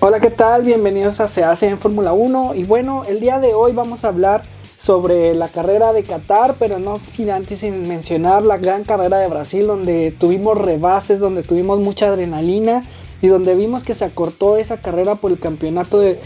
Hola, 0.00 0.20
¿qué 0.20 0.30
tal? 0.30 0.62
Bienvenidos 0.62 1.18
a 1.18 1.26
Se 1.26 1.42
hace 1.42 1.66
en 1.66 1.76
Fórmula 1.76 2.12
1 2.12 2.54
y 2.54 2.62
bueno, 2.62 3.02
el 3.08 3.18
día 3.18 3.40
de 3.40 3.54
hoy 3.54 3.72
vamos 3.72 4.04
a 4.04 4.08
hablar 4.08 4.44
sobre 4.78 5.34
la 5.34 5.48
carrera 5.48 5.92
de 5.92 6.04
Qatar, 6.04 6.54
pero 6.56 6.78
no 6.78 7.00
sin 7.00 7.30
antes 7.30 7.58
sin 7.58 7.88
mencionar 7.88 8.44
la 8.44 8.58
gran 8.58 8.84
carrera 8.84 9.18
de 9.18 9.26
Brasil 9.26 9.66
donde 9.66 10.14
tuvimos 10.16 10.56
rebases, 10.56 11.18
donde 11.18 11.42
tuvimos 11.42 11.80
mucha 11.80 12.06
adrenalina 12.06 12.84
y 13.20 13.26
donde 13.26 13.56
vimos 13.56 13.82
que 13.82 13.96
se 13.96 14.04
acortó 14.04 14.56
esa 14.56 14.76
carrera 14.76 15.16
por 15.16 15.32
el 15.32 15.40
campeonato 15.40 15.98
de, 15.98 16.20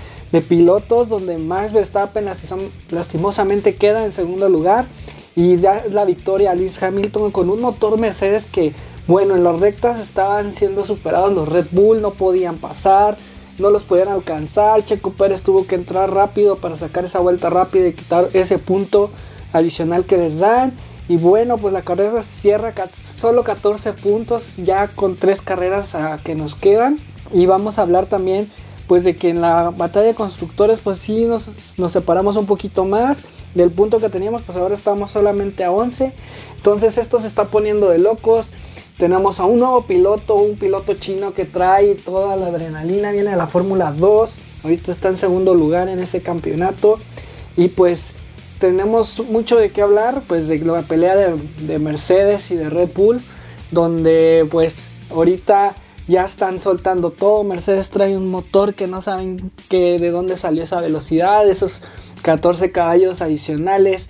pilotos, 0.46 1.08
donde 1.08 1.38
Max 1.38 1.72
Verstappen 1.72 2.26
lastimosamente 2.90 3.74
queda 3.76 4.04
en 4.04 4.12
segundo 4.12 4.50
lugar 4.50 4.84
y 5.34 5.56
da 5.56 5.82
la 5.90 6.04
victoria 6.04 6.50
a 6.50 6.54
Lewis 6.54 6.82
Hamilton 6.82 7.30
con 7.30 7.48
un 7.48 7.62
motor 7.62 7.98
Mercedes 7.98 8.44
que, 8.44 8.74
bueno, 9.06 9.34
en 9.34 9.44
las 9.44 9.58
rectas 9.60 9.98
estaban 9.98 10.52
siendo 10.52 10.84
superados 10.84 11.32
los 11.32 11.48
Red 11.48 11.68
Bull, 11.70 12.02
no 12.02 12.10
podían 12.10 12.56
pasar, 12.56 13.16
no 13.58 13.70
los 13.70 13.82
podían 13.82 14.08
alcanzar. 14.08 14.84
Checo 14.84 15.12
Pérez 15.12 15.42
tuvo 15.42 15.66
que 15.66 15.74
entrar 15.74 16.12
rápido 16.12 16.56
para 16.56 16.76
sacar 16.76 17.04
esa 17.04 17.20
vuelta 17.20 17.50
rápida 17.50 17.88
y 17.88 17.92
quitar 17.92 18.26
ese 18.32 18.58
punto 18.58 19.10
adicional 19.52 20.04
que 20.04 20.16
les 20.16 20.38
dan. 20.38 20.72
Y 21.08 21.16
bueno, 21.16 21.58
pues 21.58 21.72
la 21.72 21.82
carrera 21.82 22.22
cierra 22.22 22.74
solo 23.20 23.44
14 23.44 23.92
puntos 23.92 24.56
ya 24.56 24.88
con 24.88 25.16
tres 25.16 25.40
carreras 25.40 25.94
que 26.24 26.34
nos 26.34 26.54
quedan. 26.54 26.98
Y 27.32 27.46
vamos 27.46 27.78
a 27.78 27.82
hablar 27.82 28.06
también 28.06 28.50
pues 28.86 29.04
de 29.04 29.16
que 29.16 29.30
en 29.30 29.40
la 29.40 29.70
batalla 29.70 30.08
de 30.08 30.14
constructores 30.14 30.80
pues 30.82 30.98
sí 30.98 31.24
nos, 31.24 31.48
nos 31.78 31.92
separamos 31.92 32.36
un 32.36 32.46
poquito 32.46 32.84
más 32.84 33.22
del 33.54 33.70
punto 33.70 33.98
que 33.98 34.08
teníamos, 34.08 34.42
pues 34.42 34.58
ahora 34.58 34.74
estamos 34.74 35.10
solamente 35.10 35.64
a 35.64 35.70
11. 35.70 36.12
Entonces 36.56 36.98
esto 36.98 37.18
se 37.18 37.26
está 37.26 37.44
poniendo 37.44 37.88
de 37.88 37.98
locos. 37.98 38.52
Tenemos 39.02 39.40
a 39.40 39.46
un 39.46 39.58
nuevo 39.58 39.82
piloto, 39.82 40.36
un 40.36 40.56
piloto 40.56 40.94
chino 40.94 41.34
que 41.34 41.44
trae 41.44 41.96
toda 41.96 42.36
la 42.36 42.46
adrenalina, 42.46 43.10
viene 43.10 43.32
de 43.32 43.36
la 43.36 43.48
Fórmula 43.48 43.90
2. 43.90 44.38
Ahorita 44.62 44.92
está 44.92 45.08
en 45.08 45.16
segundo 45.16 45.54
lugar 45.54 45.88
en 45.88 45.98
ese 45.98 46.22
campeonato. 46.22 47.00
Y 47.56 47.66
pues 47.66 48.12
tenemos 48.60 49.18
mucho 49.28 49.56
de 49.56 49.70
qué 49.70 49.82
hablar, 49.82 50.22
pues 50.28 50.46
de 50.46 50.60
la 50.60 50.82
pelea 50.82 51.16
de, 51.16 51.34
de 51.66 51.80
Mercedes 51.80 52.52
y 52.52 52.54
de 52.54 52.70
Red 52.70 52.90
Bull, 52.94 53.20
donde 53.72 54.46
pues 54.52 54.86
ahorita 55.10 55.74
ya 56.06 56.24
están 56.24 56.60
soltando 56.60 57.10
todo. 57.10 57.42
Mercedes 57.42 57.90
trae 57.90 58.16
un 58.16 58.30
motor 58.30 58.74
que 58.74 58.86
no 58.86 59.02
saben 59.02 59.50
que, 59.68 59.98
de 59.98 60.12
dónde 60.12 60.36
salió 60.36 60.62
esa 60.62 60.80
velocidad, 60.80 61.48
esos 61.48 61.82
14 62.22 62.70
caballos 62.70 63.20
adicionales 63.20 64.06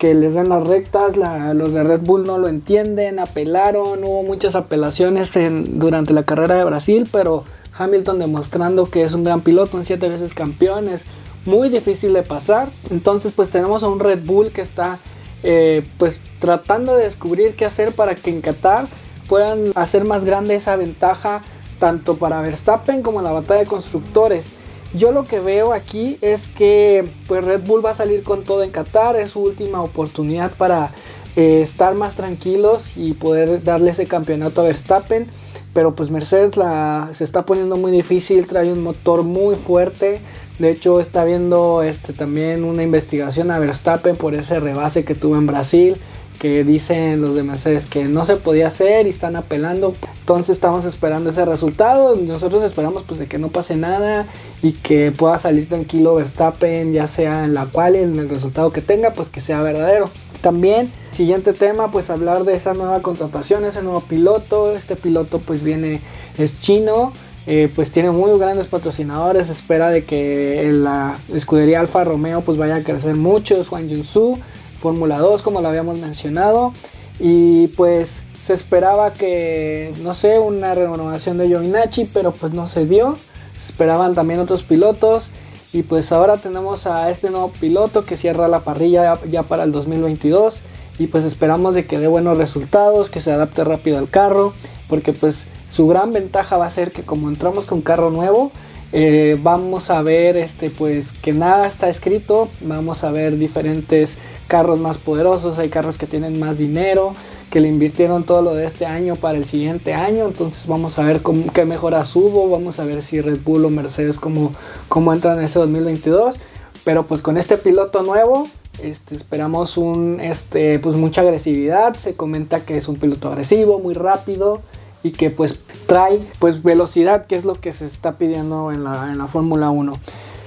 que 0.00 0.14
les 0.14 0.32
dan 0.32 0.48
las 0.48 0.66
rectas, 0.66 1.18
los 1.18 1.74
de 1.74 1.84
Red 1.84 2.00
Bull 2.00 2.24
no 2.24 2.38
lo 2.38 2.48
entienden, 2.48 3.18
apelaron, 3.18 4.02
hubo 4.02 4.22
muchas 4.22 4.54
apelaciones 4.54 5.30
durante 5.78 6.14
la 6.14 6.22
carrera 6.22 6.54
de 6.54 6.64
Brasil, 6.64 7.06
pero 7.12 7.44
Hamilton 7.78 8.18
demostrando 8.18 8.86
que 8.86 9.02
es 9.02 9.12
un 9.12 9.24
gran 9.24 9.42
piloto, 9.42 9.76
un 9.76 9.84
siete 9.84 10.08
veces 10.08 10.32
campeón, 10.32 10.88
es 10.88 11.04
muy 11.44 11.68
difícil 11.68 12.14
de 12.14 12.22
pasar. 12.22 12.68
Entonces 12.90 13.34
pues 13.36 13.50
tenemos 13.50 13.82
a 13.82 13.88
un 13.88 14.00
Red 14.00 14.24
Bull 14.24 14.50
que 14.52 14.62
está 14.62 14.98
eh, 15.42 15.86
pues 15.98 16.18
tratando 16.38 16.96
de 16.96 17.04
descubrir 17.04 17.54
qué 17.54 17.66
hacer 17.66 17.92
para 17.92 18.14
que 18.14 18.30
en 18.30 18.40
Qatar 18.40 18.86
puedan 19.28 19.70
hacer 19.74 20.04
más 20.04 20.24
grande 20.24 20.54
esa 20.54 20.76
ventaja 20.76 21.42
tanto 21.78 22.16
para 22.16 22.40
Verstappen 22.40 23.02
como 23.02 23.18
en 23.18 23.24
la 23.24 23.32
batalla 23.32 23.60
de 23.60 23.66
constructores. 23.66 24.46
Yo 24.92 25.12
lo 25.12 25.24
que 25.24 25.38
veo 25.38 25.72
aquí 25.72 26.18
es 26.20 26.48
que 26.48 27.08
pues 27.28 27.44
Red 27.44 27.62
Bull 27.64 27.84
va 27.84 27.90
a 27.90 27.94
salir 27.94 28.24
con 28.24 28.42
todo 28.42 28.64
en 28.64 28.70
Qatar, 28.70 29.14
es 29.16 29.30
su 29.30 29.40
última 29.40 29.82
oportunidad 29.82 30.50
para 30.50 30.90
eh, 31.36 31.62
estar 31.62 31.94
más 31.94 32.16
tranquilos 32.16 32.96
y 32.96 33.12
poder 33.12 33.62
darle 33.62 33.92
ese 33.92 34.06
campeonato 34.06 34.60
a 34.60 34.64
Verstappen. 34.64 35.26
Pero 35.72 35.94
pues 35.94 36.10
Mercedes 36.10 36.56
la, 36.56 37.10
se 37.12 37.22
está 37.22 37.46
poniendo 37.46 37.76
muy 37.76 37.92
difícil, 37.92 38.46
trae 38.46 38.72
un 38.72 38.82
motor 38.82 39.22
muy 39.22 39.54
fuerte. 39.54 40.20
De 40.58 40.72
hecho 40.72 40.98
está 40.98 41.24
viendo 41.24 41.84
este, 41.84 42.12
también 42.12 42.64
una 42.64 42.82
investigación 42.82 43.52
a 43.52 43.60
Verstappen 43.60 44.16
por 44.16 44.34
ese 44.34 44.58
rebase 44.58 45.04
que 45.04 45.14
tuvo 45.14 45.36
en 45.36 45.46
Brasil 45.46 45.96
que 46.40 46.64
dicen 46.64 47.20
los 47.20 47.34
de 47.34 47.42
Mercedes 47.42 47.84
que 47.84 48.06
no 48.06 48.24
se 48.24 48.36
podía 48.36 48.68
hacer 48.68 49.06
y 49.06 49.10
están 49.10 49.36
apelando. 49.36 49.94
Entonces 50.20 50.56
estamos 50.56 50.86
esperando 50.86 51.28
ese 51.28 51.44
resultado. 51.44 52.16
Nosotros 52.16 52.64
esperamos 52.64 53.02
pues 53.06 53.20
de 53.20 53.26
que 53.26 53.38
no 53.38 53.48
pase 53.48 53.76
nada 53.76 54.26
y 54.62 54.72
que 54.72 55.12
pueda 55.12 55.38
salir 55.38 55.68
tranquilo 55.68 56.14
Verstappen, 56.14 56.94
ya 56.94 57.06
sea 57.06 57.44
en 57.44 57.52
la 57.52 57.66
cual 57.66 57.94
en 57.94 58.18
el 58.18 58.30
resultado 58.30 58.72
que 58.72 58.80
tenga, 58.80 59.12
pues 59.12 59.28
que 59.28 59.42
sea 59.42 59.60
verdadero. 59.60 60.06
También, 60.40 60.90
siguiente 61.10 61.52
tema, 61.52 61.90
pues 61.90 62.08
hablar 62.08 62.44
de 62.44 62.56
esa 62.56 62.72
nueva 62.72 63.02
contratación, 63.02 63.66
ese 63.66 63.82
nuevo 63.82 64.00
piloto. 64.00 64.74
Este 64.74 64.96
piloto 64.96 65.40
pues 65.40 65.62
viene, 65.62 66.00
es 66.38 66.58
chino. 66.62 67.12
Eh, 67.46 67.70
pues 67.74 67.92
tiene 67.92 68.10
muy 68.10 68.38
grandes 68.38 68.66
patrocinadores, 68.66 69.50
espera 69.50 69.90
de 69.90 70.04
que 70.04 70.70
la 70.72 71.16
escudería 71.34 71.80
Alfa 71.80 72.04
Romeo 72.04 72.42
pues 72.42 72.58
vaya 72.58 72.76
a 72.76 72.82
crecer 72.82 73.14
mucho, 73.16 73.56
es 73.56 73.66
Juan 73.66 73.88
Junsu, 73.88 74.38
Fórmula 74.80 75.18
2 75.18 75.42
como 75.42 75.60
lo 75.60 75.68
habíamos 75.68 75.98
mencionado 75.98 76.72
y 77.18 77.68
pues 77.68 78.22
se 78.44 78.54
esperaba 78.54 79.12
que 79.12 79.92
no 80.02 80.14
sé 80.14 80.38
una 80.38 80.74
renovación 80.74 81.38
de 81.38 81.46
Giovinacci 81.48 82.06
pero 82.12 82.32
pues 82.32 82.52
no 82.52 82.66
se 82.66 82.86
dio. 82.86 83.16
Se 83.56 83.72
esperaban 83.72 84.14
también 84.14 84.40
otros 84.40 84.62
pilotos 84.62 85.30
y 85.72 85.82
pues 85.82 86.10
ahora 86.10 86.36
tenemos 86.36 86.86
a 86.86 87.10
este 87.10 87.30
nuevo 87.30 87.52
piloto 87.60 88.04
que 88.04 88.16
cierra 88.16 88.48
la 88.48 88.60
parrilla 88.60 89.18
ya 89.30 89.42
para 89.44 89.64
el 89.64 89.72
2022 89.72 90.62
y 90.98 91.06
pues 91.06 91.24
esperamos 91.24 91.74
de 91.74 91.86
que 91.86 91.98
dé 91.98 92.08
buenos 92.08 92.38
resultados 92.38 93.10
que 93.10 93.20
se 93.20 93.30
adapte 93.30 93.62
rápido 93.62 93.98
al 93.98 94.08
carro 94.08 94.52
porque 94.88 95.12
pues 95.12 95.46
su 95.70 95.86
gran 95.86 96.12
ventaja 96.12 96.56
va 96.56 96.66
a 96.66 96.70
ser 96.70 96.90
que 96.90 97.02
como 97.02 97.28
entramos 97.28 97.66
con 97.66 97.82
carro 97.82 98.10
nuevo 98.10 98.50
eh, 98.92 99.38
vamos 99.40 99.90
a 99.90 100.02
ver 100.02 100.36
este 100.36 100.70
pues 100.70 101.12
que 101.12 101.32
nada 101.32 101.68
está 101.68 101.88
escrito 101.88 102.48
vamos 102.62 103.04
a 103.04 103.12
ver 103.12 103.38
diferentes 103.38 104.18
carros 104.50 104.80
más 104.80 104.98
poderosos, 104.98 105.60
hay 105.60 105.68
carros 105.68 105.96
que 105.96 106.08
tienen 106.08 106.40
más 106.40 106.58
dinero, 106.58 107.14
que 107.52 107.60
le 107.60 107.68
invirtieron 107.68 108.24
todo 108.24 108.42
lo 108.42 108.52
de 108.52 108.66
este 108.66 108.84
año 108.84 109.14
para 109.14 109.38
el 109.38 109.44
siguiente 109.44 109.94
año, 109.94 110.26
entonces 110.26 110.66
vamos 110.66 110.98
a 110.98 111.04
ver 111.04 111.20
qué 111.54 111.64
mejoras 111.64 112.16
hubo, 112.16 112.50
vamos 112.50 112.80
a 112.80 112.84
ver 112.84 113.04
si 113.04 113.20
Red 113.20 113.38
Bull 113.44 113.64
o 113.64 113.70
Mercedes 113.70 114.18
cómo, 114.18 114.52
cómo 114.88 115.12
entran 115.12 115.38
en 115.38 115.44
ese 115.44 115.60
2022, 115.60 116.34
pero 116.82 117.04
pues 117.04 117.22
con 117.22 117.38
este 117.38 117.58
piloto 117.58 118.02
nuevo 118.02 118.48
este, 118.82 119.14
esperamos 119.14 119.76
un, 119.76 120.18
este, 120.20 120.80
pues 120.80 120.96
mucha 120.96 121.20
agresividad, 121.20 121.94
se 121.94 122.14
comenta 122.14 122.64
que 122.64 122.76
es 122.76 122.88
un 122.88 122.96
piloto 122.96 123.28
agresivo, 123.28 123.78
muy 123.78 123.94
rápido 123.94 124.62
y 125.04 125.12
que 125.12 125.30
pues 125.30 125.60
trae 125.86 126.20
pues 126.40 126.64
velocidad, 126.64 127.26
que 127.26 127.36
es 127.36 127.44
lo 127.44 127.54
que 127.54 127.70
se 127.70 127.86
está 127.86 128.18
pidiendo 128.18 128.72
en 128.72 128.82
la, 128.82 129.12
en 129.12 129.18
la 129.18 129.28
Fórmula 129.28 129.70
1. 129.70 129.92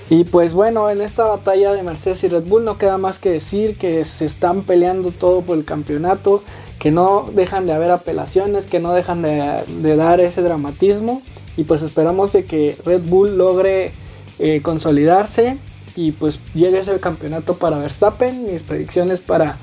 Y 0.10 0.26
pues 0.26 0.54
bueno, 0.54 0.90
en 0.90 1.02
esta 1.02 1.26
batalla 1.26 1.72
de 1.74 1.82
Mercedes 1.82 2.24
y 2.24 2.28
Red 2.28 2.44
Bull 2.44 2.66
no 2.66 2.78
queda 2.78 2.98
más 2.98 3.20
que 3.20 3.32
decir 3.32 3.78
que 3.78 4.04
se 4.06 4.26
están 4.26 4.64
peleando 4.64 5.12
todo 5.12 5.42
por 5.42 5.58
el 5.58 5.66
campeonato, 5.66 6.44
que 6.80 6.92
no 6.92 7.30
dejan 7.34 7.66
de 7.66 7.74
haber 7.74 7.92
apelaciones, 7.92 8.66
que 8.66 8.80
no 8.80 8.94
dejan 8.94 9.22
de, 9.22 9.96
dar 9.96 10.20
ese 10.20 10.42
dramatismo. 10.42 11.22
Y 11.56 11.64
pues 11.64 11.82
esperamos 11.82 12.34
de 12.34 12.46
que 12.46 12.76
Red 12.86 13.04
Bull 13.04 13.38
logre 13.38 13.92
eh, 14.40 14.62
consolidarse 14.62 15.58
y 15.96 16.12
pues 16.12 16.40
llegue 16.54 16.80
ese 16.80 17.00
campeonato 17.00 17.56
para 17.56 17.78
Verstappen. 17.78 18.52
Mis 18.52 18.64
predicciones 18.64 19.20
para 19.20 19.58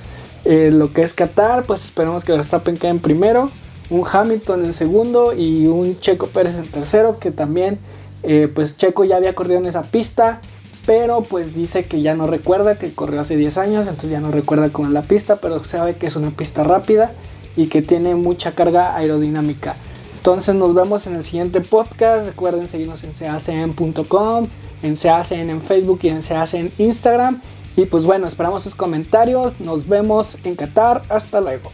eh, 0.44 0.70
lo 0.72 0.92
que 0.92 1.02
es 1.02 1.12
Qatar, 1.12 1.64
pues 1.64 1.84
esperamos 1.84 2.24
que 2.24 2.32
Verstappen 2.32 2.76
quede 2.76 2.92
en 2.92 2.98
primero, 3.00 3.50
un 3.90 4.04
Hamilton 4.10 4.64
en 4.64 4.74
segundo 4.74 5.34
y 5.34 5.66
un 5.66 5.98
Checo 6.00 6.26
Pérez 6.28 6.56
en 6.56 6.64
tercero, 6.64 7.18
que 7.18 7.30
también 7.30 7.78
eh, 8.22 8.50
pues 8.52 8.76
Checo 8.76 9.04
ya 9.04 9.16
había 9.16 9.34
corrido 9.34 9.58
en 9.58 9.66
esa 9.66 9.82
pista, 9.82 10.40
pero 10.86 11.22
pues 11.22 11.54
dice 11.54 11.84
que 11.84 12.02
ya 12.02 12.14
no 12.14 12.26
recuerda, 12.26 12.78
que 12.78 12.92
corrió 12.92 13.20
hace 13.20 13.36
10 13.36 13.58
años, 13.58 13.86
entonces 13.86 14.10
ya 14.10 14.20
no 14.20 14.30
recuerda 14.30 14.70
cómo 14.70 14.88
es 14.88 14.94
la 14.94 15.02
pista, 15.02 15.36
pero 15.36 15.62
sabe 15.64 15.96
que 15.96 16.06
es 16.06 16.16
una 16.16 16.30
pista 16.30 16.62
rápida 16.62 17.12
y 17.56 17.66
que 17.66 17.82
tiene 17.82 18.14
mucha 18.14 18.52
carga 18.52 18.96
aerodinámica. 18.96 19.76
Entonces 20.16 20.54
nos 20.54 20.74
vemos 20.74 21.06
en 21.06 21.16
el 21.16 21.24
siguiente 21.24 21.62
podcast. 21.62 22.26
Recuerden 22.26 22.68
seguirnos 22.68 23.02
en 23.04 23.14
seacn.com, 23.14 24.46
en 24.82 24.98
seacn 24.98 25.48
en 25.48 25.62
Facebook 25.62 26.00
y 26.02 26.08
en 26.08 26.22
seacn 26.22 26.56
en 26.56 26.72
Instagram. 26.76 27.40
Y 27.74 27.86
pues 27.86 28.04
bueno, 28.04 28.26
esperamos 28.26 28.62
sus 28.62 28.74
comentarios. 28.74 29.58
Nos 29.60 29.88
vemos 29.88 30.36
en 30.44 30.56
Qatar. 30.56 31.02
Hasta 31.08 31.40
luego. 31.40 31.70